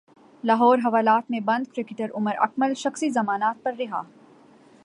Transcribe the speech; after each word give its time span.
لاہور 0.43 0.77
حوالات 0.85 1.29
مں 1.31 1.39
بند 1.45 1.67
کرکٹر 1.75 2.11
عمر 2.13 2.35
اکمل 2.39 2.73
شخصی 2.73 3.09
ضمانت 3.09 3.63
پر 3.63 3.73
رہا 3.79 4.01